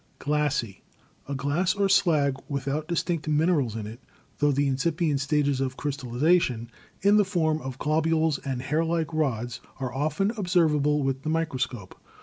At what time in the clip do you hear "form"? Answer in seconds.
7.23-7.61